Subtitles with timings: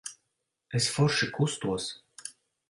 [0.79, 1.87] Es forši kustos.